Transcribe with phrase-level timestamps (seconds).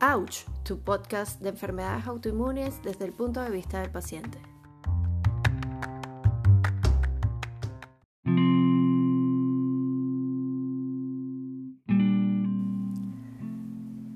[0.00, 4.38] Ouch, tu podcast de enfermedades autoinmunes desde el punto de vista del paciente.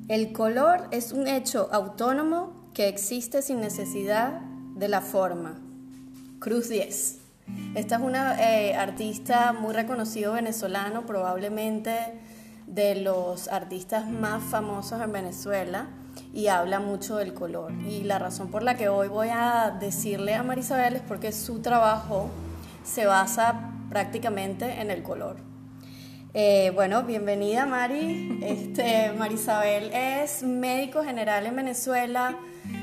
[0.06, 4.40] El color es un hecho autónomo que existe sin necesidad
[4.76, 5.58] de la forma.
[6.38, 7.18] Cruz 10.
[7.74, 12.20] Esta es una eh, artista muy reconocido venezolano, probablemente
[12.74, 15.88] de los artistas más famosos en Venezuela
[16.32, 17.72] y habla mucho del color.
[17.86, 21.60] Y la razón por la que hoy voy a decirle a Marisabel es porque su
[21.60, 22.30] trabajo
[22.82, 25.36] se basa prácticamente en el color.
[26.32, 28.38] Eh, bueno, bienvenida Mari.
[28.42, 32.36] Este, Marisabel es médico general en Venezuela,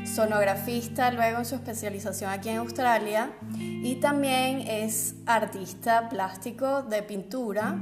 [0.05, 7.75] sonografista luego en su especialización aquí en Australia y también es artista plástico de pintura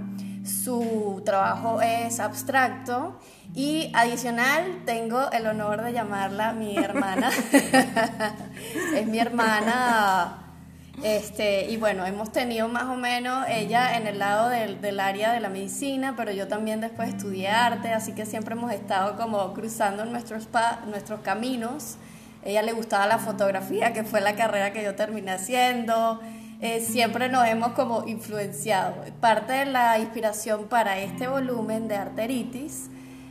[0.47, 3.19] su trabajo es abstracto
[3.55, 7.29] y adicional tengo el honor de llamarla mi hermana.
[8.95, 10.43] es mi hermana.
[11.03, 15.39] Este, y bueno, hemos tenido más o menos ella en el lado del, área de
[15.39, 20.05] la medicina, pero yo también después estudié arte, así que siempre hemos estado como cruzando
[20.05, 20.47] nuestros,
[20.87, 21.97] nuestros caminos.
[22.43, 26.19] ella le gustaba la fotografía, que fue la carrera que yo terminé haciendo.
[26.59, 28.95] Eh, siempre nos hemos como influenciado.
[29.19, 32.89] Parte de la inspiración para este volumen de arteritis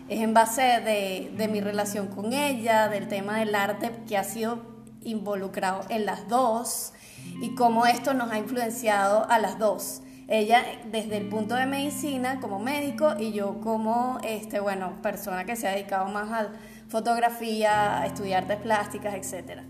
[0.08, 4.22] es en base de, de mi relación con ella, del tema del arte que ha
[4.22, 4.62] sido
[5.02, 6.92] involucrado en las dos
[7.40, 10.02] y cómo esto nos ha influenciado a las dos.
[10.28, 15.56] Ella desde el punto de medicina como médico y yo como este bueno, persona que
[15.56, 16.48] se ha dedicado más a
[16.88, 19.62] fotografía, a estudiar artes plásticas, etc.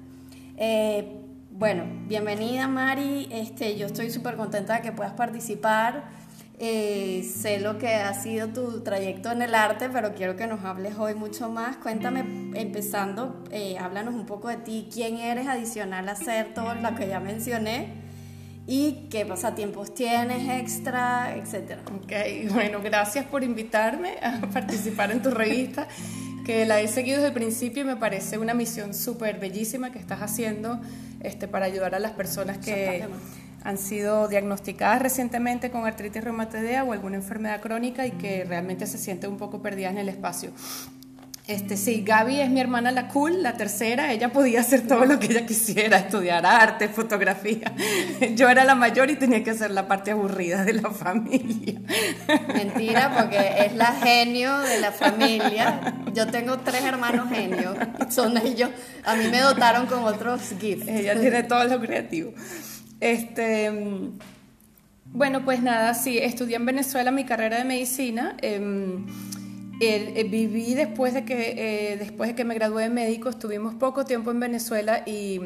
[1.58, 6.04] Bueno, bienvenida Mari, este, yo estoy súper contenta de que puedas participar.
[6.58, 10.62] Eh, sé lo que ha sido tu trayecto en el arte, pero quiero que nos
[10.66, 11.78] hables hoy mucho más.
[11.78, 16.94] Cuéntame, empezando, eh, háblanos un poco de ti, quién eres adicional a hacer todo lo
[16.94, 18.02] que ya mencioné
[18.66, 21.80] y qué pasatiempos tienes extra, etcétera.
[21.86, 25.88] Ok, bueno, gracias por invitarme a participar en tu revista
[26.46, 29.98] que la he seguido desde el principio y me parece una misión súper bellísima que
[29.98, 30.80] estás haciendo
[31.18, 33.04] este, para ayudar a las personas que
[33.64, 38.96] han sido diagnosticadas recientemente con artritis reumatoidea o alguna enfermedad crónica y que realmente se
[38.96, 40.52] sienten un poco perdidas en el espacio.
[41.46, 44.12] Este, sí, Gaby es mi hermana la cool, la tercera.
[44.12, 47.72] Ella podía hacer todo lo que ella quisiera, estudiar arte, fotografía.
[48.34, 51.80] Yo era la mayor y tenía que ser la parte aburrida de la familia.
[52.52, 55.94] Mentira, porque es la genio de la familia.
[56.12, 57.76] Yo tengo tres hermanos genios.
[58.10, 58.70] Son ellos.
[59.04, 60.88] A mí me dotaron con otros gifts.
[60.88, 62.32] Ella tiene todo lo creativo.
[62.98, 63.70] Este,
[65.12, 68.36] bueno, pues nada, sí, estudié en Venezuela mi carrera de medicina.
[68.42, 69.06] Em,
[69.80, 74.04] eh, viví después de, que, eh, después de que me gradué de médico, estuvimos poco
[74.04, 75.40] tiempo en Venezuela y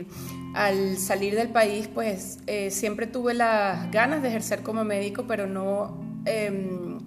[0.54, 5.46] al salir del país, pues eh, siempre tuve las ganas de ejercer como médico, pero
[5.46, 6.98] no, em,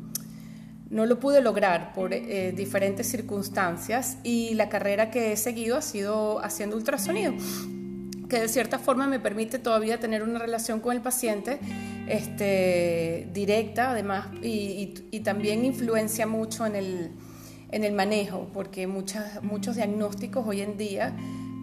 [0.89, 2.11] no lo pude lograr por
[2.56, 4.17] diferentes circunstancias.
[4.23, 7.34] Y la carrera que he seguido ha sido haciendo ultrasonido
[8.29, 11.59] que de cierta forma me permite todavía tener una relación con el paciente
[12.07, 17.11] este, directa, además, y, también influencia mucho en el,
[17.72, 21.16] en el manejo, porque muchos diagnósticos hoy en día,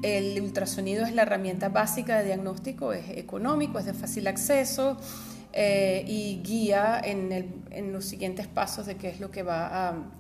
[0.03, 4.97] el ultrasonido es la herramienta básica de diagnóstico, es económico, es de fácil acceso
[5.53, 9.89] eh, y guía en, el, en los siguientes pasos de qué es lo que va
[9.89, 10.20] a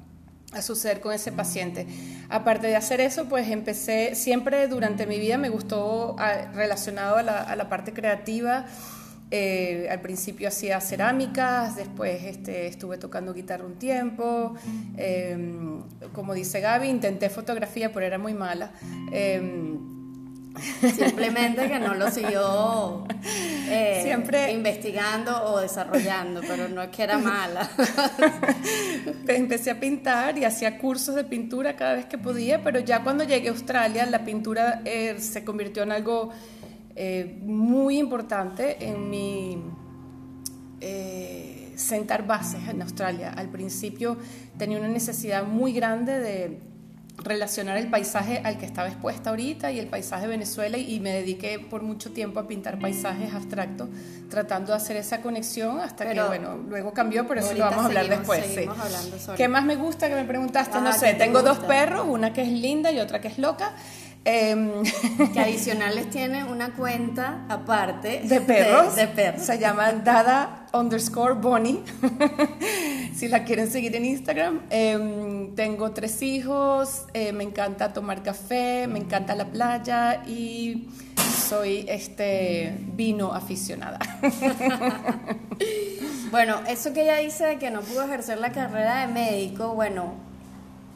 [0.52, 1.86] a suceder con ese paciente.
[2.28, 7.22] Aparte de hacer eso, pues empecé, siempre durante mi vida me gustó ah, relacionado a
[7.22, 8.66] la, parte creativa.
[9.32, 14.54] Eh, al principio hacía cerámicas, después este, estuve tocando guitarra un tiempo.
[14.96, 18.72] Em, como dice Gaby, intenté fotografía, pero era muy mala.
[19.12, 19.99] Em,
[20.94, 23.06] Simplemente que no lo siguió
[23.68, 24.52] eh, Siempre...
[24.52, 27.70] investigando o desarrollando, pero no es que era mala.
[29.28, 33.24] Empecé a pintar y hacía cursos de pintura cada vez que podía, pero ya cuando
[33.24, 36.30] llegué a Australia la pintura eh, se convirtió en algo
[36.96, 39.62] eh, muy importante en mi
[41.76, 43.32] sentar bases en Australia.
[43.36, 44.16] Al principio
[44.58, 46.69] tenía una necesidad muy grande de
[47.22, 51.12] relacionar el paisaje al que estaba expuesta ahorita y el paisaje de Venezuela y me
[51.12, 53.88] dediqué por mucho tiempo a pintar paisajes abstractos
[54.30, 57.86] tratando de hacer esa conexión hasta que bueno luego cambió pero eso lo vamos a
[57.86, 58.66] hablar después sí.
[59.36, 60.80] ¿qué más me gusta que me preguntaste?
[60.80, 63.74] no sé tengo dos perros una que es linda y otra que es loca
[64.22, 64.82] Em,
[65.32, 68.94] que adicionales tiene una cuenta aparte de perros.
[68.94, 69.42] De, perros.
[69.42, 71.82] Se llama Dada underscore Bonnie.
[73.14, 74.60] si la quieren seguir en Instagram.
[74.68, 80.88] Em, tengo tres hijos, eh, me encanta tomar café, me encanta la playa y
[81.48, 83.98] soy este vino aficionada.
[86.30, 90.14] bueno, eso que ella dice de que no pudo ejercer la carrera de médico, bueno,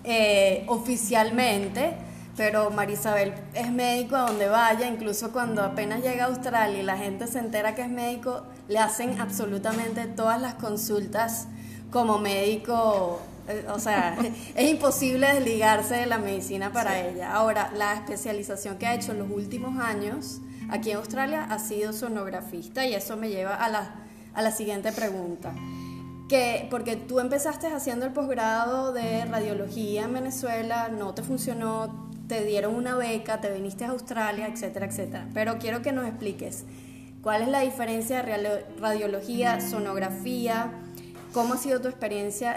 [0.05, 1.95] eh, oficialmente,
[2.37, 6.97] pero Marisabel es médico a donde vaya, incluso cuando apenas llega a Australia y la
[6.97, 11.47] gente se entera que es médico, le hacen absolutamente todas las consultas
[11.91, 14.17] como médico eh, o sea,
[14.55, 17.35] es imposible desligarse de la medicina para ella.
[17.35, 20.41] Ahora, la especialización que ha hecho en los últimos años
[20.71, 23.95] aquí en Australia ha sido sonografista y eso me lleva a la,
[24.35, 25.55] a la siguiente pregunta.
[26.29, 32.45] Que, porque tú empezaste haciendo el posgrado de radiología en Venezuela, no te funcionó, te
[32.45, 35.29] dieron una beca, te viniste a Australia, etcétera, etcétera.
[35.35, 36.65] Pero quiero que nos expliques
[37.23, 40.73] cuál es la diferencia de radiología, sonografía,
[41.35, 42.57] ¿Cómo ha sido tu experiencia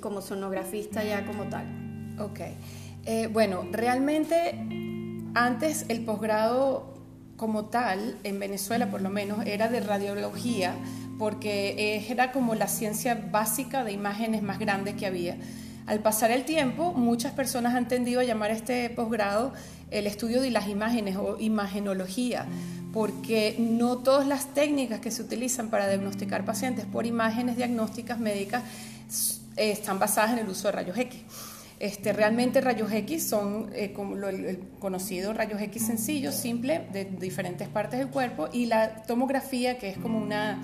[0.00, 1.64] como sonografista ya como tal?
[2.18, 2.40] Ok.
[3.06, 4.54] Eh, bueno, realmente
[5.32, 6.92] antes el posgrado
[7.38, 10.74] como tal, en Venezuela por lo menos, era de radiología,
[11.18, 15.38] porque era como la ciencia básica de imágenes más grande que había.
[15.88, 19.54] Al pasar el tiempo, muchas personas han tendido a llamar este posgrado
[19.90, 22.44] el estudio de las imágenes o imagenología
[22.92, 28.64] porque no todas las técnicas que se utilizan para diagnosticar pacientes por imágenes diagnósticas médicas
[29.56, 31.22] están basadas en el uso de rayos X.
[31.80, 37.66] Este, realmente rayos X son eh, como el conocido rayos X sencillo, simple, de diferentes
[37.66, 40.60] partes del cuerpo, y la tomografía, que es como una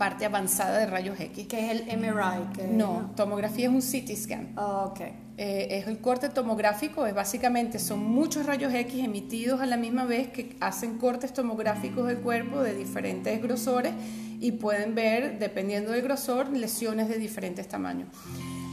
[0.00, 1.46] parte avanzada de rayos X.
[1.46, 2.70] Que es el MRI.
[2.72, 4.52] no, tomografía es un CT scan.
[4.56, 5.00] Oh, ok.
[5.36, 10.04] Eh, es el corte tomográfico, es básicamente son muchos rayos X emitidos a la misma
[10.06, 13.92] vez que hacen cortes tomográficos del cuerpo de diferentes grosores
[14.40, 18.08] y pueden ver, dependiendo del grosor, lesiones de diferentes tamaños.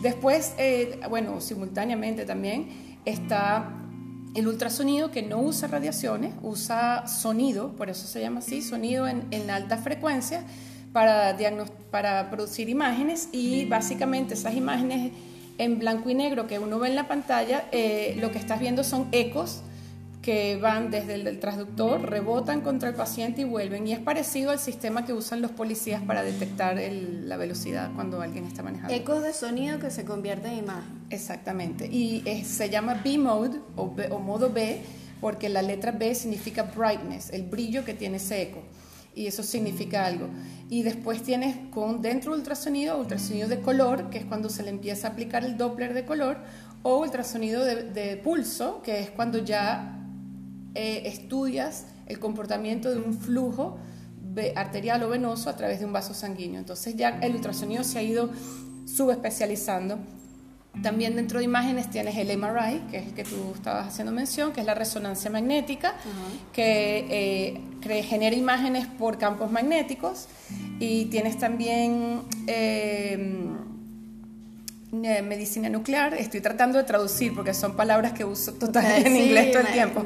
[0.02, 2.70] Después, eh, bueno, simultáneamente también
[3.04, 3.70] está
[4.34, 9.26] el ultrasonido que no usa radiaciones, usa sonido, por eso se llama así, sonido en,
[9.32, 10.46] en alta frecuencia
[10.94, 11.36] para,
[11.92, 15.12] para producir imágenes y básicamente esas imágenes
[15.58, 18.84] en blanco y negro que uno ve en la pantalla, eh, lo que estás viendo
[18.84, 19.62] son ecos
[20.22, 23.88] que van desde el, transductor, rebotan contra el paciente y vuelven.
[23.88, 28.44] Y es parecido al sistema que usan los policías para detectar la velocidad cuando alguien
[28.44, 28.94] está manejando.
[28.94, 31.02] Ecos de sonido que se convierten en imagen.
[31.10, 31.88] Exactamente.
[31.88, 34.82] Y se llama B-mode o, o modo B
[35.22, 38.64] porque la letra B significa brightness, el brillo que tiene ese eco
[39.18, 40.30] y eso significa algo.
[40.70, 45.08] Y después tienes con dentro ultrasonido, ultrasonido de color, que es cuando se le empieza
[45.08, 46.38] a aplicar el Doppler de color,
[46.84, 50.06] o ultrasonido de, pulso, que es cuando ya
[50.76, 53.80] eh, estudias el comportamiento de un flujo
[54.56, 56.60] arterial o venoso a través de un vaso sanguíneo.
[56.60, 58.30] Entonces ya el ultrasonido se ha ido
[58.86, 59.98] subespecializando
[60.82, 64.52] también dentro de imágenes tienes el MRI, que es el que tú estabas haciendo mención,
[64.54, 65.96] que es la resonancia magnética,
[66.54, 70.28] que eh, genera imágenes por campos magnéticos.
[70.80, 73.48] Y tienes también eh,
[74.92, 79.62] medicina nuclear, estoy tratando de traducir porque son palabras que uso totalmente en inglés todo
[79.62, 80.04] el tiempo.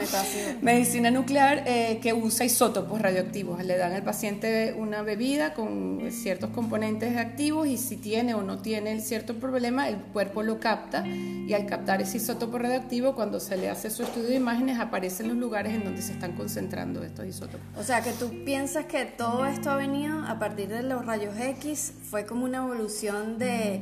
[0.62, 6.50] medicina nuclear eh, que usa isótopos radioactivos, le dan al paciente una bebida con ciertos
[6.50, 11.54] componentes activos y si tiene o no tiene cierto problema, el cuerpo lo capta y
[11.54, 15.38] al captar ese isótopo radioactivo, cuando se le hace su estudio de imágenes, aparecen los
[15.38, 17.62] lugares en donde se están concentrando estos isótopos.
[17.78, 21.36] O sea, que tú piensas que todo esto ha venido a partir de los rayos
[21.40, 23.82] X, fue como una evolución de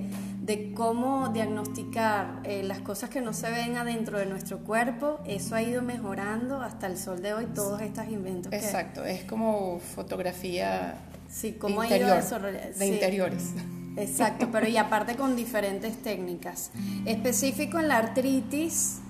[0.50, 5.53] de cómo diagnosticar eh, las cosas que no se ven adentro de nuestro cuerpo, eso
[5.53, 8.51] ha ido mejorando hasta el sol de hoy, todos estos inventos.
[8.51, 10.96] Exacto, es como fotografía
[11.29, 13.51] sí, cómo interior, ha ido de interiores.
[13.96, 16.72] Exacto, pero y aparte con diferentes técnicas.
[17.06, 19.01] Específico en la artritis,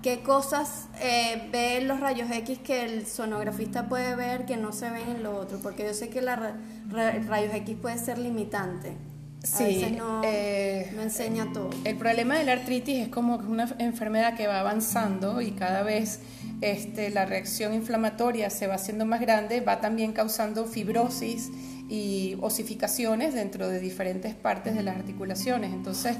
[0.00, 4.90] ¿qué cosas eh, ven los rayos X que el sonografista puede ver que no se
[4.90, 5.58] ven en lo otro?
[5.58, 6.56] Porque yo sé que la
[6.88, 8.96] rayos X puede ser limitante.
[9.44, 11.68] Sí, no, eh, no, enseña todo.
[11.84, 16.20] El problema de la artritis es como una enfermedad que va avanzando y cada vez
[16.62, 21.50] este, la reacción inflamatoria se va haciendo más grande, va también causando fibrosis
[21.90, 25.74] y osificaciones dentro de diferentes partes de las articulaciones.
[25.74, 26.16] Entonces,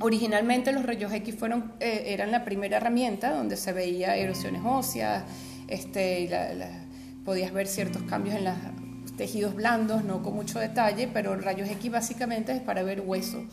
[0.00, 5.24] originalmente los rayos X fueron, eh, eran la primera herramienta donde se veía erosiones óseas,
[5.68, 6.28] este,
[7.24, 8.58] podías ver ciertos cambios en las
[9.16, 13.44] tejidos blandos, no con mucho detalle, pero rayos X básicamente es para ver hueso.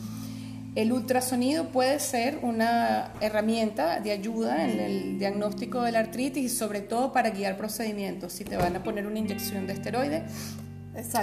[0.76, 6.50] El ultrasonido puede ser una herramienta de ayuda en el diagnóstico de la artritis y
[6.50, 8.34] sobre todo para guiar procedimientos.
[8.34, 10.24] Si te van a poner una inyección de esteroide,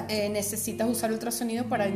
[0.08, 1.86] eh, necesitas usar ultrasonido para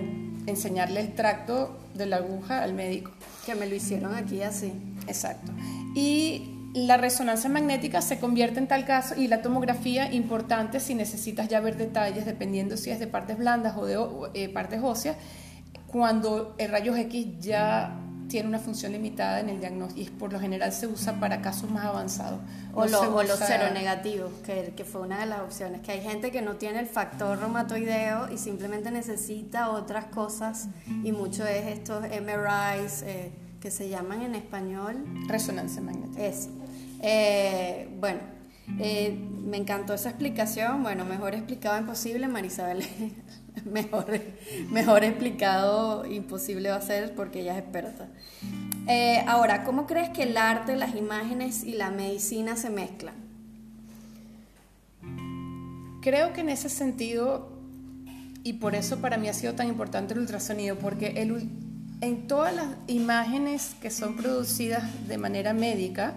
[0.46, 3.12] enseñarle el tracto de la aguja al médico.
[3.46, 4.72] Que me lo hicieron aquí así.
[5.06, 5.52] Exacto.
[5.94, 11.48] Y la resonancia magnética se convierte en tal caso y la tomografía importante si necesitas
[11.48, 13.96] ya ver detalles dependiendo si es de partes blandas o de
[14.34, 15.16] eh, partes óseas
[15.86, 20.40] cuando el rayos X ya tiene una función limitada en el diagnóstico y por lo
[20.40, 22.40] general se usa para casos más avanzados.
[22.74, 26.56] O, los seronegativos, que, que fue una de las opciones, que hay gente que no
[26.56, 30.68] tiene el factor reumatoideo y simplemente necesita otras cosas
[31.04, 35.04] y mucho es estos MRIs eh, que se llaman en español.
[35.28, 36.24] Resonancia magnética.
[36.24, 36.63] Eso.
[37.06, 38.20] Eh, bueno,
[38.80, 42.82] eh, me encantó esa explicación, bueno, mejor explicado imposible, Marisabel
[43.66, 44.06] mejor,
[44.70, 48.08] mejor explicado imposible va a ser porque ella es experta.
[48.88, 53.16] Eh, ahora, ¿cómo crees que el arte, las imágenes y la medicina se mezclan?
[56.00, 57.52] Creo que en ese sentido,
[58.44, 61.50] y por eso para mí ha sido tan importante el ultrasonido, porque el,
[62.00, 66.14] en todas las imágenes que son producidas de manera médica,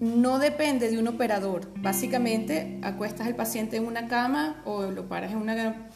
[0.00, 1.72] no depende de un operador.
[1.78, 5.88] Básicamente, acuestas al paciente en una cama o lo paras en una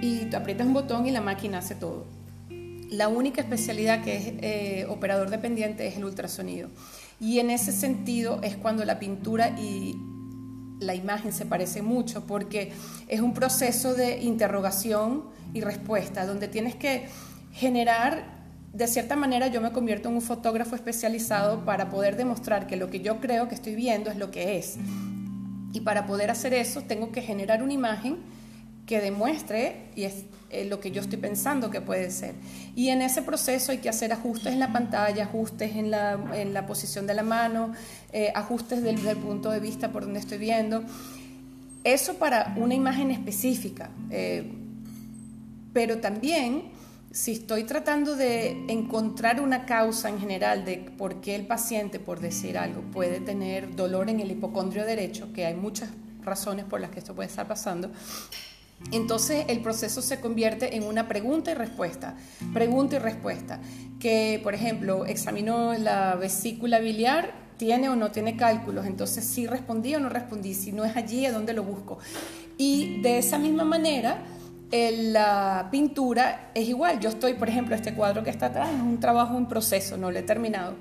[0.00, 2.06] y aprietas un botón y la máquina hace todo.
[2.90, 6.68] La única especialidad que es eh, operador dependiente es el ultrasonido.
[7.20, 9.96] Y en ese sentido es cuando la pintura y
[10.80, 12.72] la imagen se parecen mucho, porque
[13.08, 17.06] es un proceso de interrogación y respuesta, donde tienes que
[17.52, 18.33] generar,
[18.74, 22.90] de cierta manera yo me convierto en un fotógrafo especializado para poder demostrar que lo
[22.90, 24.76] que yo creo que estoy viendo es lo que es.
[25.72, 28.18] Y para poder hacer eso tengo que generar una imagen
[28.86, 32.34] que demuestre eh, lo que yo estoy pensando que puede ser.
[32.74, 36.52] Y en ese proceso hay que hacer ajustes en la pantalla, ajustes en la, en
[36.52, 37.72] la posición de la mano,
[38.12, 40.82] eh, ajustes del, punto de vista por donde estoy viendo.
[41.84, 43.90] Eso para una imagen específica.
[44.10, 44.52] Eh,
[45.72, 46.64] pero también,
[47.14, 52.18] si estoy tratando de encontrar una causa en general de por qué el paciente, por
[52.18, 55.90] decir algo, puede tener dolor en el hipocondrio derecho, que hay muchas
[56.24, 57.92] razones por las que esto puede estar pasando,
[58.90, 62.16] entonces el proceso se convierte en una pregunta y respuesta,
[62.52, 63.60] pregunta y respuesta,
[64.00, 69.94] que por ejemplo examinó la vesícula biliar, tiene o no tiene cálculos, entonces si respondí
[69.94, 71.96] o no respondí, si no es allí, ¿a dónde lo busco?
[72.58, 74.24] Y de esa misma manera,
[75.12, 78.98] la pintura es igual, yo estoy, por ejemplo, este cuadro que está atrás es un
[78.98, 80.74] trabajo en proceso, no lo he terminado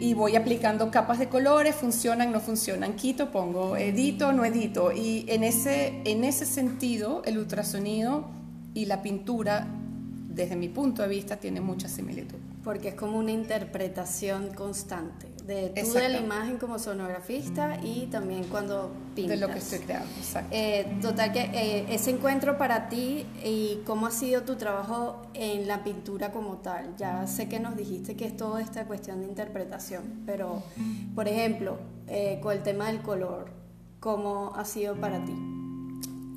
[0.00, 4.92] y voy aplicando capas de colores, funcionan, no funcionan, quito, pongo, edito, no edito.
[4.92, 8.28] Y en ese, en ese sentido, el ultrasonido
[8.74, 9.66] y la pintura,
[10.28, 12.38] desde mi punto de vista, tienen mucha similitud.
[12.62, 18.44] Porque es como una interpretación constante de tú de la imagen como sonografista y también
[18.44, 19.40] cuando pintas.
[19.40, 20.50] De lo que estoy creando, exacto.
[20.52, 25.66] Eh, total que eh, ese encuentro para ti y cómo ha sido tu trabajo en
[25.66, 26.94] la pintura como tal.
[26.98, 30.62] Ya sé que nos dijiste que es toda esta cuestión de interpretación, pero
[31.14, 31.78] por ejemplo,
[32.08, 33.50] eh, con el tema del color,
[34.00, 35.32] ¿cómo ha sido para ti?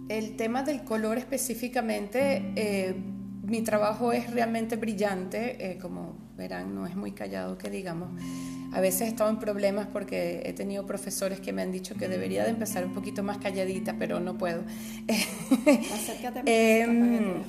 [0.08, 2.96] El tema del color específicamente,
[3.44, 8.10] mi trabajo es realmente brillante, como verán, no es muy callado que digamos.
[8.72, 12.08] A veces he estado en problemas porque he tenido profesores que me han dicho que
[12.08, 14.64] debería de empezar un poquito más calladita, pero no puedo.
[15.94, 17.42] Acércate eh,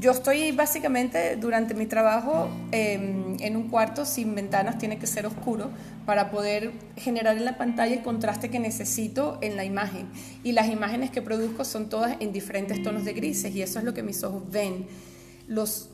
[0.00, 5.26] yo estoy básicamente durante mi trabajo em, en un cuarto sin ventanas, tiene que ser
[5.26, 5.70] oscuro
[6.06, 10.08] para poder generar en la pantalla el contraste que necesito en la imagen.
[10.44, 13.84] Y las imágenes que produzco son todas en diferentes tonos de grises y eso es
[13.84, 14.86] lo que mis ojos ven.
[15.48, 15.90] Los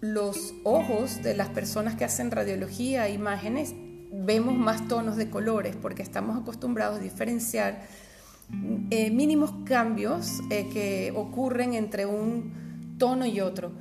[0.00, 3.74] los ojos de las personas que hacen radiología, imágenes,
[4.12, 7.82] vemos más tonos de colores porque estamos acostumbrados a diferenciar
[8.90, 13.72] eh, mínimos cambios eh, que ocurren entre un tono y otro.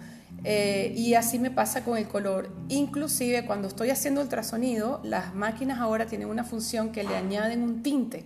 [0.45, 2.49] Eh, y así me pasa con el color.
[2.69, 7.81] Inclusive cuando estoy haciendo ultrasonido, las máquinas ahora tienen una función que le añaden un
[7.81, 8.25] tinte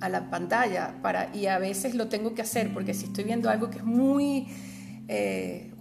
[0.00, 3.48] a la pantalla para, y a veces lo tengo que hacer porque si estoy viendo
[3.48, 4.46] algo que es muy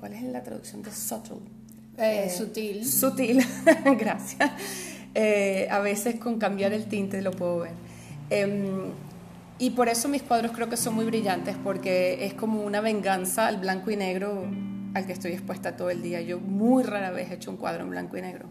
[0.05, 1.37] ¿cuál es la traducción de subtle?
[1.97, 2.85] Eh, sutil.
[2.85, 3.43] Sutil,
[3.99, 4.51] gracias.
[5.15, 7.71] Eh, a veces con cambiar el tinte lo puedo ver.
[8.29, 8.91] Em,
[9.57, 13.47] y por eso mis cuadros creo que son muy brillantes, porque es como una venganza
[13.47, 14.45] al blanco y negro
[14.93, 16.21] al que estoy expuesta todo el día.
[16.21, 18.47] Yo muy rara vez he hecho un cuadro en blanco y negro.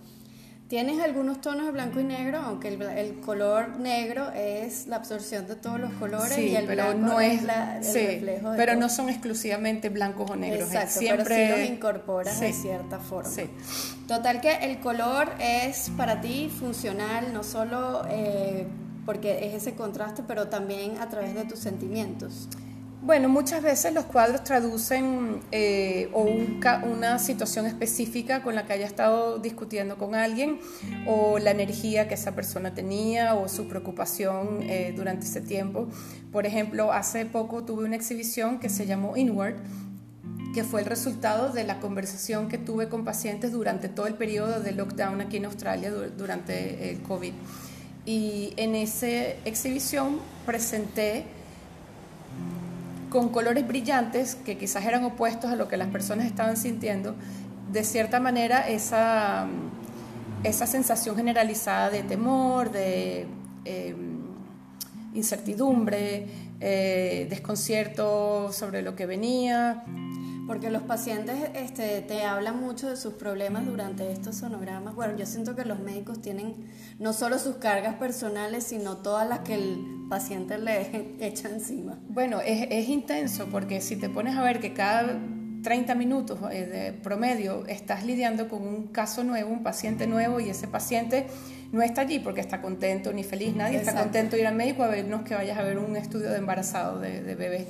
[0.69, 5.57] Tienes algunos tonos de blanco y negro, aunque el, color negro es la absorción de
[5.57, 9.11] todos los colores y el blanco no es, la, el reflejo de Pero no son
[9.11, 10.73] exclusivamente blancos o negros.
[10.73, 13.31] Exacto, siempre pero sí los incorporas de cierta forma.
[14.09, 18.67] Total que el color es para ti funcional, no solo eh,
[19.05, 22.49] porque es ese contraste, pero también a través de tus sentimientos.
[23.05, 28.87] Bueno, muchas veces los cuadros traducen eh, o una situación específica con la que haya
[28.87, 30.59] estado discutiendo con alguien
[31.07, 35.87] o la energía que esa persona tenía o su preocupación eh, durante ese tiempo.
[36.33, 39.57] Por ejemplo, hace poco tuve una exhibición que se llamó Inward
[40.55, 44.61] que fue el resultado de la conversación que tuve con pacientes durante todo el periodo
[44.61, 47.35] de lockdown aquí en Australia durante el COVID.
[48.07, 49.09] Y en esa
[49.45, 51.27] exhibición presenté
[53.15, 57.15] con colores brillantes que quizás eran opuestos a lo que las personas estaban sintiendo,
[57.71, 59.47] de cierta manera esa,
[60.43, 63.29] esa sensación generalizada de temor, de
[63.67, 64.19] em,
[65.15, 66.27] incertidumbre,
[66.59, 69.85] eh, desconcierto sobre lo que venía,
[70.47, 74.95] porque los pacientes este, te hablan mucho de sus problemas durante estos sonogramas.
[74.95, 76.55] Bueno, yo siento que los médicos tienen
[76.99, 81.99] no solo sus cargas personales, sino todas las que el paciente le echa encima.
[82.09, 85.19] Bueno, es, es intenso porque si te pones a ver que cada
[85.63, 90.51] 30 minutos eh, de promedio estás lidiando con un caso nuevo, un paciente nuevo y
[90.51, 91.27] ese paciente
[91.73, 94.85] no está allí porque está contento ni feliz, nadie está contento de ir al médico
[94.85, 97.67] a vernos que vayas a ver un estudio de embarazado de, de bebé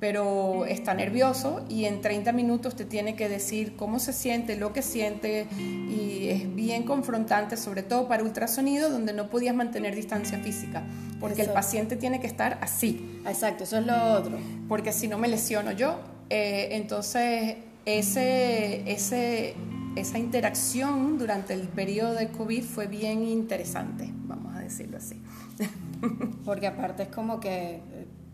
[0.00, 4.72] pero está nervioso y en 30 minutos te tiene que decir cómo se siente, lo
[4.72, 10.38] que siente y es bien confrontante, sobre todo para ultrasonido donde no podías mantener distancia
[10.38, 10.84] física,
[11.18, 13.20] porque el paciente tiene que estar así.
[13.26, 14.38] Exacto, eso es lo otro.
[14.68, 15.98] Porque si no me lesiono yo,
[16.30, 19.54] eh, entonces ese, ese,
[19.96, 25.20] esa interacción durante el periodo de COVID fue bien interesante, vamos a decirlo así.
[26.44, 27.80] Porque aparte es como que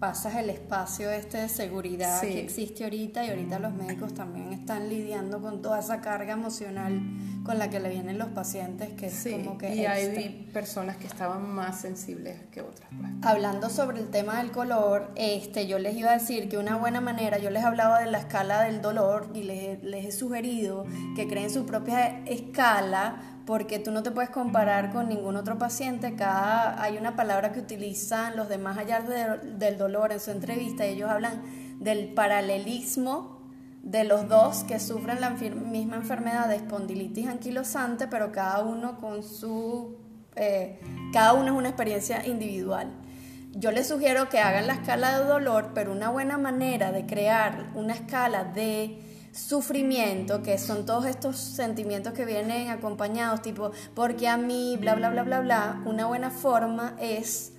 [0.05, 4.91] pasas el espacio este de seguridad que existe ahorita y ahorita los médicos también están
[4.91, 7.01] lidiando con toda esa carga emocional
[7.43, 11.07] con la que le vienen los pacientes que es como que y hay personas que
[11.07, 13.13] estaban más sensibles que otras pues.
[13.23, 17.01] hablando sobre el tema del color este yo les iba a decir que una buena
[17.01, 20.85] manera yo les hablaba de la escala del dolor y les, les he sugerido
[21.17, 26.15] que creen su propia escala porque tú no te puedes comparar con ningún otro paciente.
[26.15, 30.85] Cada, hay una palabra que utilizan los demás allá del dolor en su entrevista.
[30.85, 31.43] Ellos hablan
[31.79, 33.43] del paralelismo
[33.83, 39.23] de los dos que sufren la misma enfermedad de espondilitis anquilosante, pero cada uno con
[39.23, 39.99] su...
[40.37, 40.81] Eh,
[41.13, 42.91] cada uno es una experiencia individual.
[43.53, 47.71] Yo les sugiero que hagan la escala de dolor, pero una buena manera de crear
[47.75, 54.37] una escala de sufrimiento, que son todos estos sentimientos que vienen acompañados, tipo, porque a
[54.37, 57.53] mí, bla, bla, bla, bla, bla, una buena forma es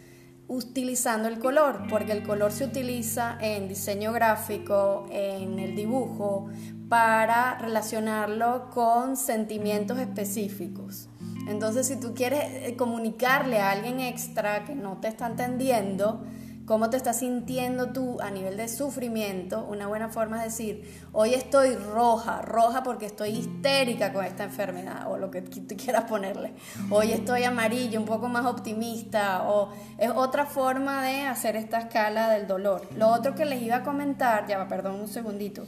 [0.48, 6.50] utilizando el color, porque el color se utiliza en diseño gráfico, en el dibujo,
[6.88, 11.10] para relacionarlo con sentimientos específicos.
[11.48, 16.24] Entonces, si tú quieres eh, comunicarle a alguien extra que no te está entendiendo,
[16.66, 21.34] cómo te estás sintiendo tú a nivel de sufrimiento, una buena forma es decir, hoy
[21.34, 26.54] estoy roja, roja porque estoy histérica con esta enfermedad o lo que tú quieras ponerle.
[26.90, 32.30] Hoy estoy amarillo, un poco más optimista o es otra forma de hacer esta escala
[32.30, 32.88] del dolor.
[32.96, 35.66] Lo otro que les iba a comentar, ya perdón un segundito,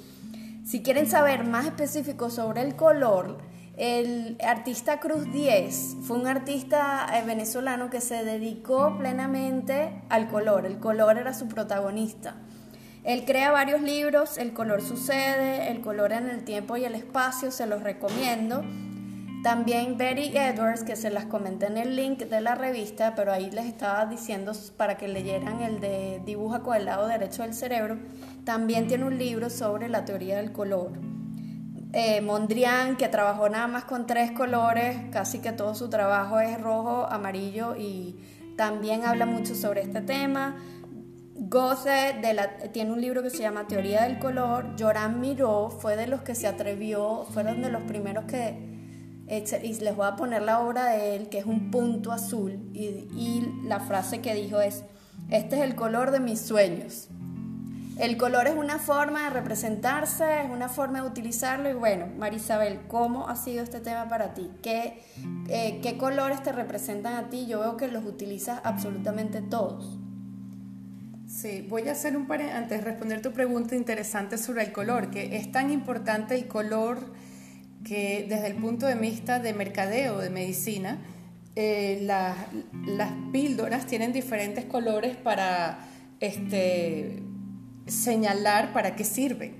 [0.65, 3.37] si quieren saber más específico sobre el color,
[3.77, 10.65] el artista Cruz 10 fue un artista eh, venezolano que se dedicó plenamente al color.
[10.65, 12.37] El color era su protagonista.
[13.03, 17.51] Él crea varios libros, El color sucede, El color en el tiempo y el espacio,
[17.51, 18.63] se los recomiendo.
[19.43, 23.51] También Betty Edwards, que se las comenté en el link de la revista, pero ahí
[23.51, 27.99] les estaba diciendo para que leyeran el de Dibuja con el lado derecho del cerebro,
[28.43, 31.16] también tiene un libro sobre la teoría del color.
[31.93, 36.59] Eh, Mondrian, que trabajó nada más con tres colores, casi que todo su trabajo es
[36.59, 38.19] rojo, amarillo y
[38.57, 40.57] también habla mucho sobre este tema.
[41.39, 44.75] Goethe de la, tiene un libro que se llama Teoría del Color.
[44.77, 48.57] Joran Miró fue de los que se atrevió, fueron de los primeros que,
[49.29, 53.07] y les voy a poner la obra de él, que es un punto azul, y,
[53.15, 54.83] y la frase que dijo es,
[55.29, 57.09] este es el color de mis sueños.
[57.99, 62.81] El color es una forma de representarse, es una forma de utilizarlo y bueno, Marisabel,
[62.87, 64.51] ¿cómo ha sido este tema para ti?
[64.61, 65.01] ¿Qué,
[65.49, 67.47] eh, ¿Qué colores te representan a ti?
[67.47, 69.97] Yo veo que los utilizas absolutamente todos.
[71.27, 75.09] Sí, voy a hacer un par antes de responder tu pregunta interesante sobre el color,
[75.09, 76.99] que es tan importante el color
[77.83, 80.99] que desde el punto de vista de mercadeo, de medicina,
[81.55, 85.79] eh, las píldoras tienen diferentes colores para
[86.19, 87.23] este,
[87.87, 89.55] señalar para qué sirven.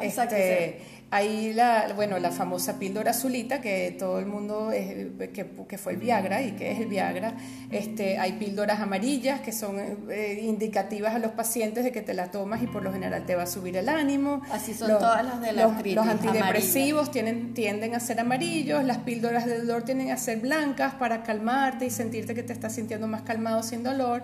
[0.00, 0.36] Exacto.
[0.36, 5.94] Este, hay la, bueno, la famosa píldora azulita que todo el mundo, que, que, fue
[5.94, 7.34] el Viagra y que es el Viagra.
[7.70, 9.78] Este, hay píldoras amarillas que son
[10.10, 13.36] eh, indicativas a los pacientes de que te la tomas y por lo general te
[13.36, 14.42] va a subir el ánimo.
[14.52, 18.98] Así son todas las de la los, los antidepresivos tienen, tienden a ser amarillos, las
[18.98, 23.06] píldoras de dolor tienden a ser blancas para calmarte y sentirte que te estás sintiendo
[23.06, 24.22] más calmado sin dolor.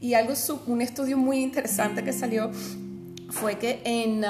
[0.00, 0.34] Y algo,
[0.66, 2.50] un estudio muy interesante que salió
[3.30, 4.24] fue que en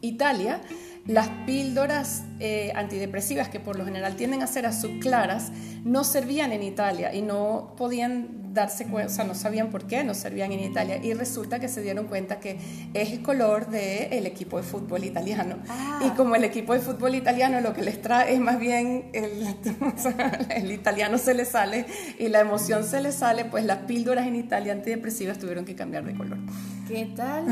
[0.00, 0.60] Italia
[1.06, 5.52] las píldoras eh, antidepresivas, que por lo general tienden a ser azul claras,
[5.84, 10.02] no servían en Italia y no podían darse cuenta, o sea, no sabían por qué
[10.02, 10.98] no servían en Italia.
[11.02, 12.58] Y resulta que se dieron cuenta que
[12.92, 15.56] es el color del equipo de fútbol italiano.
[15.68, 16.00] Ah.
[16.04, 19.46] Y como el equipo de fútbol italiano lo que les trae es más bien el,
[20.50, 21.86] el italiano se le sale
[22.18, 26.04] y la emoción se le sale, pues las píldoras en Italia antidepresivas tuvieron que cambiar
[26.04, 26.38] de color.
[26.88, 27.44] ¿Qué tal?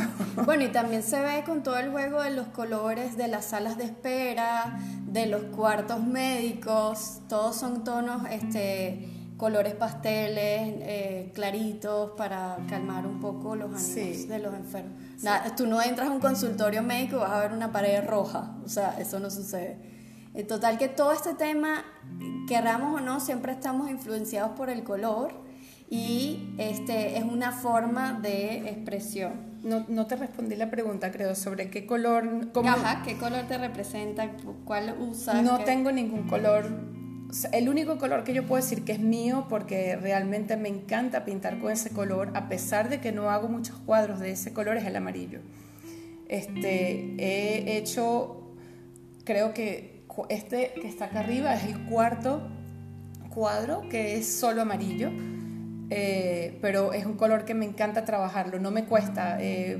[0.45, 3.77] Bueno, y también se ve con todo el juego de los colores de las salas
[3.77, 4.74] de espera,
[5.07, 13.21] de los cuartos médicos, todos son tonos, este, colores pasteles, eh, claritos, para calmar un
[13.21, 14.93] poco los ánimos de los enfermos.
[15.57, 18.69] tú no entras a un consultorio médico y vas a ver una pared roja, o
[18.69, 19.79] sea, eso no sucede.
[20.35, 21.85] En total que todo este tema,
[22.49, 25.33] querramos o no, siempre estamos influenciados por el color
[25.89, 29.54] y este, es una forma de expresión.
[29.65, 32.53] No, no, te respondí la pregunta, creo, sobre qué color...
[32.53, 32.69] Cómo...
[32.69, 34.31] Ajá, ¿qué color te representa?
[34.65, 35.43] ¿Cuál usas?
[35.43, 36.67] No tengo ningún color.
[37.51, 41.59] El único color que yo puedo decir que es mío, porque realmente me encanta pintar
[41.59, 44.85] con ese color, a pesar de que no hago muchos cuadros de ese color, es
[44.85, 45.41] el amarillo.
[46.29, 48.55] Este, he hecho,
[49.25, 52.43] creo que este que está acá arriba es el cuarto
[53.35, 55.11] cuadro, que es solo amarillo
[55.97, 59.39] eh, pero es un color que me encanta trabajarlo, no me cuesta.
[59.41, 59.79] Eh,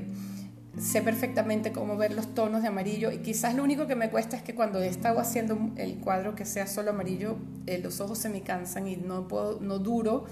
[0.79, 4.37] sé perfectamente cómo ver los tonos de amarillo y quizás lo único que me cuesta
[4.37, 8.17] es que cuando he estado haciendo el cuadro que sea solo amarillo, eh, los ojos
[8.17, 10.23] se me cansan y no, puedo, no duro,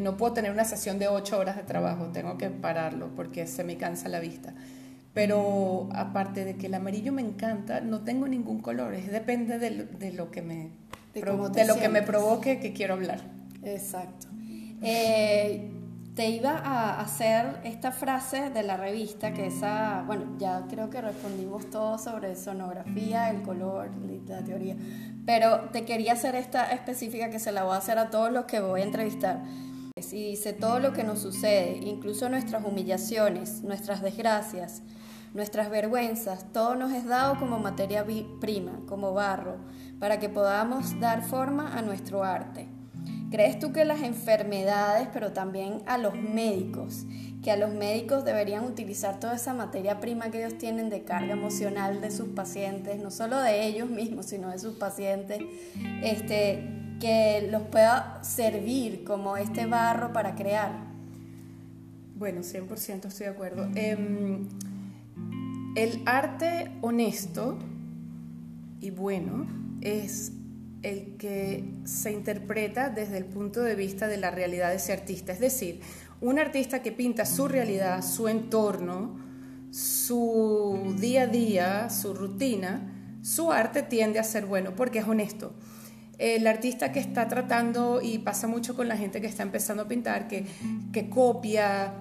[0.00, 3.64] no puedo tener una sesión de ocho horas de trabajo, tengo que pararlo porque se
[3.64, 4.54] me cansa la vista.
[5.14, 10.12] Pero aparte de que el amarillo me encanta, no tengo ningún color, es depende de,
[10.12, 10.70] lo que me,
[11.12, 13.20] de lo que me provoque que quiero hablar.
[13.64, 14.28] Exacto.
[14.82, 15.70] Eh,
[16.14, 21.00] te iba a hacer esta frase de la revista, que esa, bueno, ya creo que
[21.00, 23.90] respondimos todo sobre sonografía, el color,
[24.26, 24.76] la teoría,
[25.24, 28.44] pero te quería hacer esta específica que se la voy a hacer a todos los
[28.44, 29.42] que voy a entrevistar.
[29.96, 34.82] Y dice, todo lo que nos sucede, incluso nuestras humillaciones, nuestras desgracias,
[35.32, 38.04] nuestras vergüenzas, todo nos es dado como materia
[38.40, 39.56] prima, como barro,
[39.98, 42.68] para que podamos dar forma a nuestro arte.
[43.32, 47.06] ¿Crees tú que las enfermedades, pero también a los médicos,
[47.42, 51.32] que a los médicos deberían utilizar toda esa materia prima que ellos tienen de carga
[51.32, 55.38] emocional de sus pacientes, no solo de ellos mismos, sino de sus pacientes,
[56.02, 56.62] este,
[57.00, 60.84] que los pueda servir como este barro para crear?
[62.14, 63.66] Bueno, 100% estoy de acuerdo.
[63.74, 64.46] Em,
[65.74, 67.58] el arte honesto
[68.82, 69.46] y bueno
[69.80, 70.32] es
[70.82, 75.32] el que se interpreta desde el punto de vista de la realidad de ese artista.
[75.32, 75.80] Es decir,
[76.20, 79.18] un artista que pinta su realidad, su entorno,
[79.70, 85.52] su día a día, su rutina, su arte tiende a ser bueno porque es honesto.
[86.18, 89.88] El artista que está tratando, y pasa mucho con la gente que está empezando a
[89.88, 90.46] pintar, que,
[90.92, 91.94] que copia,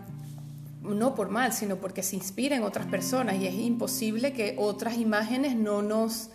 [0.83, 4.97] no por mal, sino porque se inspira en otras personas y es imposible que otras
[4.97, 6.29] imágenes no nos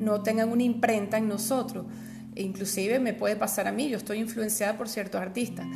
[0.00, 1.86] no tengan una imprenta en nosotros.
[2.34, 5.66] E inclusive me puede pasar a mí, yo estoy influenciada por ciertos artistas,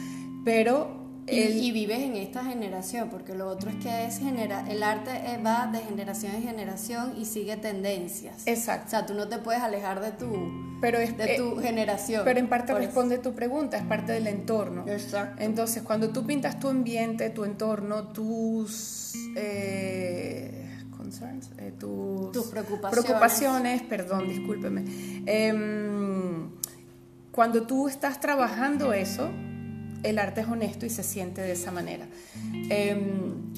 [0.44, 5.10] pero y, vives en esta generación, porque lo otro es que es genera, el arte
[5.10, 8.46] eh, va de generación en generación y sigue tendencias.
[8.46, 8.86] Exacto.
[8.86, 12.22] O sea, tú no te puedes alejar de tu, pero es, de tu eh, generación.
[12.24, 14.84] Pero en parte responde tu pregunta, es parte del entorno.
[14.86, 15.42] Exacto.
[15.42, 19.14] Entonces, cuando tú pintas tu ambiente, tu entorno, tus...
[19.36, 20.63] Eh,
[21.10, 23.04] tus, preocupaciones.
[23.04, 23.82] preocupaciones.
[23.82, 24.84] perdón, discúlpeme.
[25.26, 26.50] Em,
[27.32, 29.28] cuando tú estás trabajando eso,
[30.02, 32.06] el arte es honesto y se siente de esa manera.
[32.70, 33.52] Em,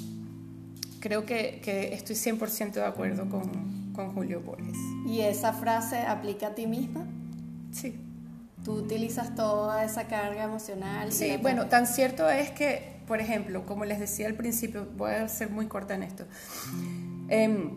[1.00, 1.60] creo que,
[1.92, 4.76] estoy 100% de acuerdo con, con, Julio Borges.
[5.06, 7.04] ¿Y esa frase aplica a ti misma?
[7.70, 8.00] Sí.
[8.64, 11.12] ¿Tú utilizas toda esa carga emocional?
[11.12, 15.28] Sí, bueno, tan cierto es que, por ejemplo, como les decía al principio, voy a
[15.28, 16.24] ser muy corta en esto.
[17.28, 17.70] Em,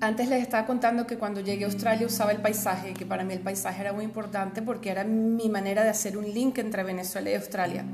[0.00, 3.34] antes les estaba contando que cuando llegué a Australia usaba el paisaje que para mí
[3.34, 7.30] el paisaje era muy importante porque era mi manera de hacer un link entre Venezuela
[7.30, 7.84] y Australia.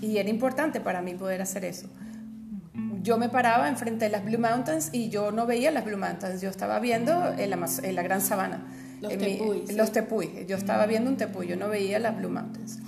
[0.00, 1.88] Y era importante para mí poder hacer eso.
[3.02, 6.40] Yo me paraba enfrente de las Blue Mountains y yo no veía las Blue Mountains,
[6.40, 8.66] yo estaba viendo en la, en la Gran Sabana.
[9.00, 9.64] Los tepuy.
[9.76, 10.46] Los tepuy.
[10.48, 12.80] Yo estaba viendo un tepuy, yo no veía las Blue Mountains.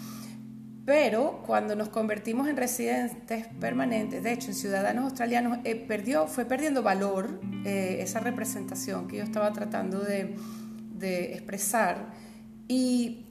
[0.90, 6.46] Pero cuando nos convertimos en residentes permanentes, de hecho en ciudadanos australianos, eh, perdió, fue
[6.46, 10.34] perdiendo valor eh, esa representación que yo estaba tratando de,
[10.98, 12.06] de expresar.
[12.66, 13.24] Y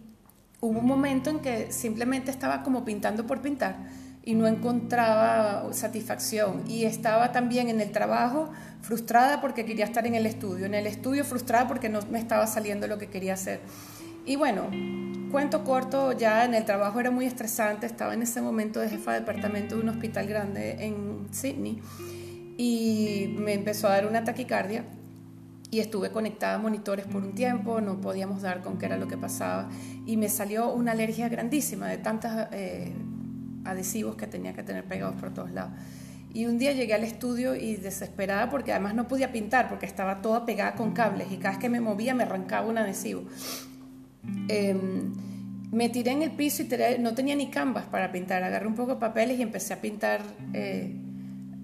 [0.62, 3.76] hubo un momento en que simplemente estaba como pintando por pintar
[4.24, 6.64] y no encontraba satisfacción.
[6.66, 10.88] Y estaba también en el trabajo frustrada porque quería estar en el estudio, en el
[10.88, 13.60] estudio frustrada porque no me estaba saliendo lo que quería hacer.
[14.26, 14.70] Y bueno,
[15.30, 19.14] cuento corto, ya en el trabajo era muy estresante, estaba en ese momento de jefa
[19.14, 21.80] de departamento de un hospital grande en Sydney
[22.58, 24.84] y me empezó a dar una taquicardia
[25.72, 29.08] y estuve conectada a monitores por un tiempo, no podíamos dar con qué era lo
[29.08, 29.70] que pasaba
[30.06, 32.92] y me salió una alergia grandísima de tantos eh,
[33.66, 35.72] adhesivos que tenía que tener pegados por todos lados.
[36.34, 40.22] Y un día llegué al estudio y desesperada porque además no podía pintar porque estaba
[40.22, 43.24] toda pegada con cables y cada vez que me movía me arrancaba un adhesivo.
[44.48, 45.14] Em,
[45.72, 46.68] me tiré en el piso y
[47.00, 48.44] no tenía ni canvas para pintar.
[48.44, 50.22] Agarré un poco de papeles y empecé a pintar,
[50.54, 50.96] eh,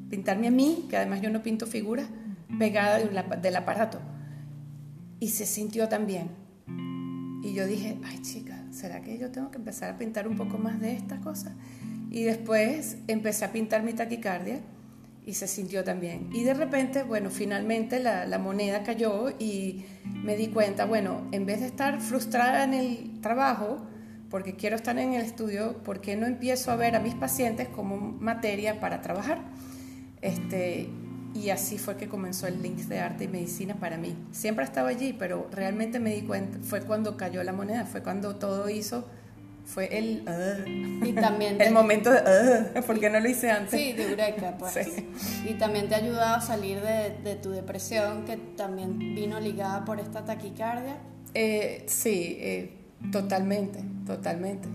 [0.10, 2.08] pintarme a mí, que además yo no pinto figuras,
[2.60, 4.00] pegada del aparato.
[5.20, 6.30] Y se sintió también.
[7.44, 10.58] Y yo dije, ay chica, ¿será que yo tengo que empezar a pintar un poco
[10.58, 11.54] más de estas cosas?
[12.10, 14.62] Y después empecé a pintar mi taquicardia
[15.26, 16.30] y se sintió también.
[16.32, 21.46] Y de repente, bueno, finalmente la, la, moneda cayó y me di cuenta, bueno, en
[21.46, 23.86] vez de estar frustrada en el trabajo,
[24.30, 27.68] porque quiero estar en el estudio, ¿por qué no empiezo a ver a mis pacientes
[27.70, 29.40] como materia para trabajar?
[30.22, 30.90] Este,
[31.34, 34.16] y así fue que comenzó el link de arte y medicina para mí.
[34.32, 38.36] Siempre estaba allí, pero realmente me di cuenta, fue cuando cayó la moneda, fue cuando
[38.36, 39.08] todo hizo
[39.66, 40.24] fue el
[41.04, 44.88] y también el momento de porque no lo hice antes sí de eureka pues.
[45.46, 49.84] Y también te ha ayudado a salir de, de, tu depresión que también vino ligada
[49.86, 50.98] por esta taquicardia.
[51.34, 52.70] Eh, sí eh,
[53.12, 54.68] totalmente totalmente.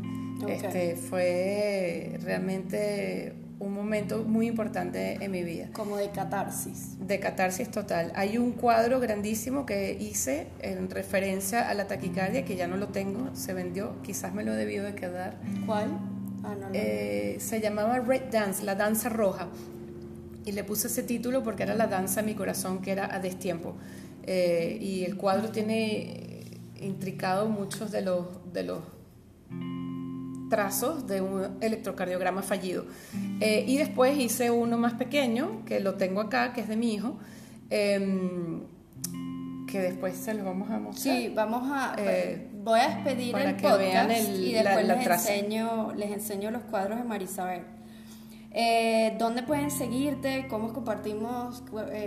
[0.48, 5.68] Este fue realmente un momento muy importante en mi vida.
[5.72, 6.96] Como de catarsis.
[7.06, 8.10] De catarsis total.
[8.16, 12.88] Hay un cuadro grandísimo que hice en referencia a la taquicardia, que ya no lo
[12.88, 15.36] tengo, se vendió, quizás me lo debió de quedar.
[15.66, 15.90] ¿Cuál?
[16.42, 19.48] Ah, no, eh, se llamaba Red Dance, la danza roja.
[20.46, 23.18] Y le puse ese título porque era la danza de mi corazón, que era a
[23.18, 23.74] destiempo.
[24.26, 26.44] Eh, y el cuadro tiene
[26.80, 28.78] intricado muchos de los, de los
[30.50, 32.84] trazos de un electrocardiograma fallido.
[33.40, 36.92] Eh, y después hice uno más pequeño, que lo tengo acá, que es de mi
[36.92, 37.18] hijo,
[37.70, 38.64] em,
[39.66, 41.16] que después se lo vamos a mostrar.
[41.16, 41.94] Sí, vamos a...
[41.96, 47.04] Eh, voy a despedir el podcast y después les, enseño, les enseño los cuadros de
[47.04, 47.62] Marisabel.
[48.52, 50.46] Eh, ¿Dónde pueden seguirte?
[50.48, 51.62] ¿Cómo compartimos?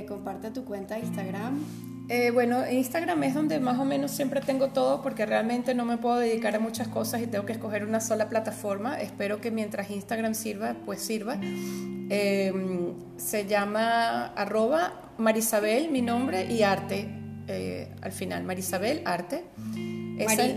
[0.07, 1.63] comparte tu cuenta de Instagram.
[2.09, 5.97] Eh, bueno, Instagram es donde más o menos siempre tengo todo porque realmente no me
[5.97, 8.99] puedo dedicar a muchas cosas y tengo que escoger una sola plataforma.
[8.99, 11.37] Espero que mientras Instagram sirva, pues sirva.
[11.41, 17.07] Em, se llama arroba Marisabel, mi nombre, y arte
[17.47, 18.43] eh, al final.
[18.43, 19.45] Marisabel, arte.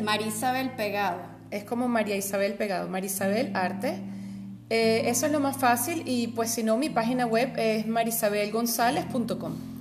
[0.05, 1.21] Marisabel pegado.
[1.53, 2.89] Es como María Isabel pegado.
[2.89, 4.01] Marisabel, arte.
[4.69, 9.77] Eh, eso es lo más fácil y pues si no, mi página web es marisabelgonzalez.com.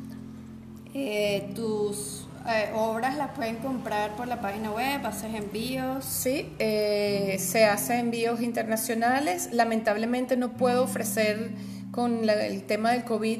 [0.93, 6.05] Eh, tus eh, obras las pueden comprar por la página web, haces envíos.
[6.05, 9.49] Sí, eh, se hace envíos internacionales.
[9.51, 11.49] Lamentablemente no puedo ofrecer
[11.91, 13.39] con el tema del COVID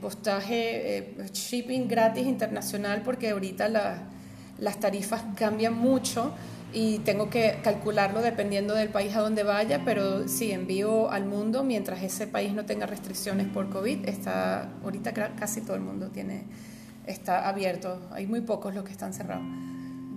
[0.00, 3.68] postaje, shipping gratis internacional porque ahorita
[4.58, 6.32] las tarifas cambian mucho
[6.72, 11.64] y tengo que calcularlo dependiendo del país a donde vaya, pero sí, envío al mundo
[11.64, 14.08] mientras ese país no tenga restricciones por COVID.
[14.08, 16.44] Está, ahorita casi todo el mundo tiene,
[17.06, 19.44] está abierto, hay muy pocos los que están cerrados.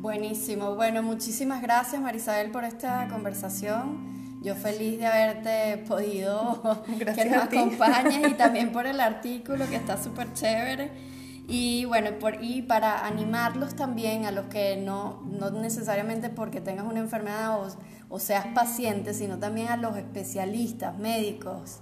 [0.02, 4.13] Buenísimo, bueno, muchísimas gracias Marisabel por esta conversación.
[4.42, 6.84] Yo feliz de haberte podido
[7.16, 11.12] que nos acompañes y también por el artículo que está súper chévere.
[11.47, 16.86] Y bueno, por, y para animarlos también a los que no, no necesariamente porque tengas
[16.86, 17.67] una enfermedad o,
[18.10, 21.79] o, seas paciente, sino también a los especialistas, médicos,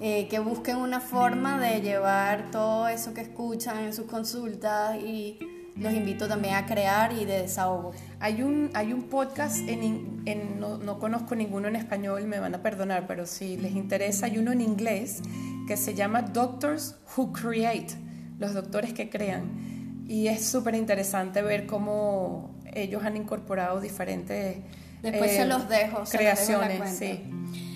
[0.00, 5.38] eh, que busquen una forma de llevar todo eso que escuchan en sus consultas y
[5.76, 7.92] los invito también a crear y de desahogo.
[8.18, 12.56] Hay un, hay un podcast, en, en no, no, conozco ninguno en español, me van
[12.56, 15.22] a perdonar, pero si les interesa, hay uno en inglés
[15.68, 18.03] que se llama Doctors Who Create
[18.38, 20.04] los doctores que crean.
[20.08, 24.58] Y es súper interesante ver cómo ellos han incorporado diferentes
[25.04, 26.02] Después se eh, los dejo.
[26.10, 27.22] creaciones, sí.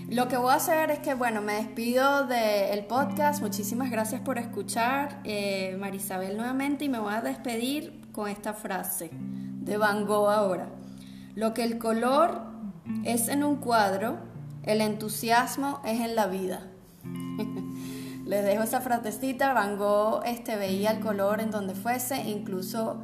[0.09, 3.43] Lo que voy a hacer es que, bueno, me despido del podcast.
[3.43, 9.11] Muchísimas gracias por escuchar, eh, Marisabel, nuevamente, y me voy a despedir con esta frase
[9.13, 10.71] de Van Gogh ahora.
[11.35, 12.41] Lo que el color
[13.05, 14.17] es en un cuadro,
[14.63, 16.67] el entusiasmo es en la vida.
[18.29, 19.55] Les dejo esa frasecita.
[19.55, 22.99] Van Gogh este, veía el color en donde fuese, incluso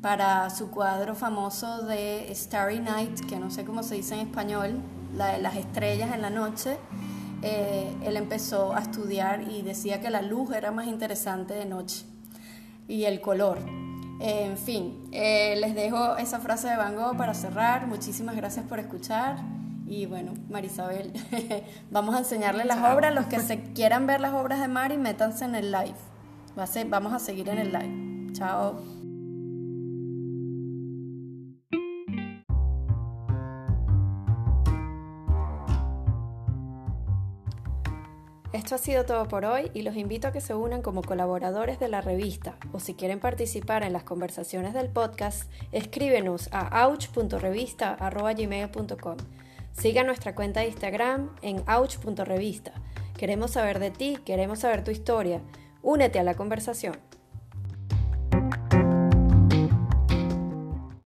[0.00, 4.80] para su cuadro famoso de Starry Night, que no sé cómo se dice en español,
[5.16, 6.76] la de las estrellas en la noche.
[7.42, 12.04] Eh, él empezó a estudiar y decía que la luz era más interesante de noche
[12.86, 13.58] y el color.
[14.20, 17.88] en fin, eh, les dejo esa frase de Van Gogh para cerrar.
[17.88, 19.57] Muchísimas gracias por escuchar.
[19.88, 21.14] Y bueno, Marisabel,
[21.90, 23.14] vamos a enseñarle las obras.
[23.14, 25.94] Los que se quieran ver las obras de Mari, métanse en el live.
[26.88, 28.32] vamos a seguir en el live.
[28.34, 28.78] Chao.
[38.52, 41.78] Esto ha sido todo por hoy y los invito a que se unan como colaboradores
[41.78, 49.16] de la revista o si quieren participar en las conversaciones del podcast, escríbenos a ouch.revista.gmail.com.
[49.72, 52.72] Siga nuestra cuenta de Instagram en ouch.revista.
[53.16, 55.40] Queremos saber de ti, queremos saber tu historia.
[55.82, 57.07] Únete a la conversación.